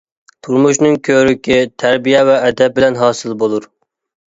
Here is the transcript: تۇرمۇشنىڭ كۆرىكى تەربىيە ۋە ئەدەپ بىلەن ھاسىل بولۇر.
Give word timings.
تۇرمۇشنىڭ 0.47 0.97
كۆرىكى 1.09 1.59
تەربىيە 1.85 2.27
ۋە 2.33 2.41
ئەدەپ 2.49 2.77
بىلەن 2.81 3.03
ھاسىل 3.05 3.41
بولۇر. 3.45 3.75